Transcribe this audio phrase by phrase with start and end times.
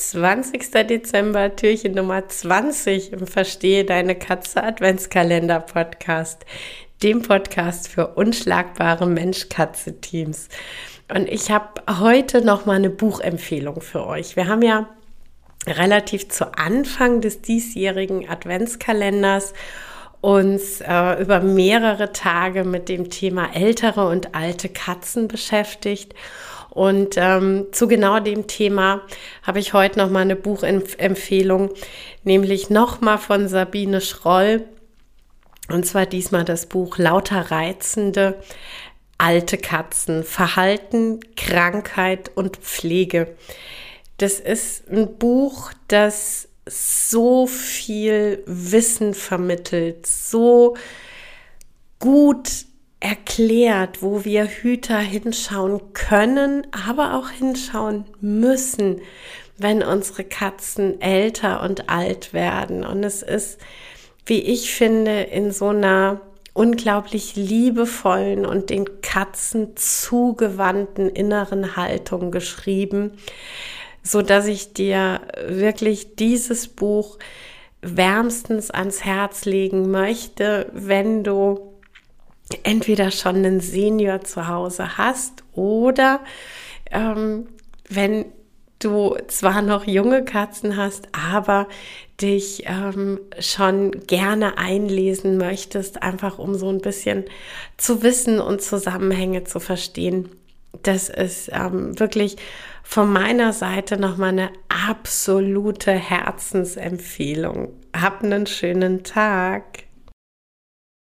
[0.00, 0.70] 20.
[0.88, 6.46] Dezember, Türchen Nummer 20 im Verstehe deine Katze Adventskalender Podcast,
[7.02, 10.48] dem Podcast für unschlagbare Mensch-Katze-Teams.
[11.14, 14.36] Und ich habe heute noch mal eine Buchempfehlung für euch.
[14.36, 14.88] Wir haben ja
[15.66, 19.52] relativ zu Anfang des diesjährigen Adventskalenders
[20.22, 26.14] uns äh, über mehrere Tage mit dem Thema ältere und alte Katzen beschäftigt.
[26.70, 29.02] Und ähm, zu genau dem Thema
[29.42, 31.70] habe ich heute noch mal eine Buchempfehlung,
[32.22, 34.64] nämlich noch mal von Sabine Schroll.
[35.68, 38.40] Und zwar diesmal das Buch Lauter reizende
[39.18, 43.36] alte Katzen, Verhalten, Krankheit und Pflege.
[44.16, 50.76] Das ist ein Buch, das so viel Wissen vermittelt, so
[51.98, 52.64] gut
[53.00, 59.00] erklärt, wo wir Hüter hinschauen können, aber auch hinschauen müssen,
[59.56, 62.84] wenn unsere Katzen älter und alt werden.
[62.84, 63.58] Und es ist,
[64.26, 66.20] wie ich finde, in so einer
[66.52, 73.12] unglaublich liebevollen und den Katzen zugewandten inneren Haltung geschrieben,
[74.02, 77.18] so dass ich dir wirklich dieses Buch
[77.82, 81.69] wärmstens ans Herz legen möchte, wenn du
[82.64, 86.20] entweder schon einen Senior zu Hause hast oder
[86.90, 87.46] ähm,
[87.88, 88.26] wenn
[88.78, 91.68] du zwar noch junge Katzen hast, aber
[92.20, 97.24] dich ähm, schon gerne einlesen möchtest, einfach um so ein bisschen
[97.76, 100.30] zu wissen und Zusammenhänge zu verstehen.
[100.82, 102.36] Das ist ähm, wirklich
[102.82, 104.50] von meiner Seite nochmal eine
[104.88, 107.72] absolute Herzensempfehlung.
[107.94, 109.84] Hab einen schönen Tag.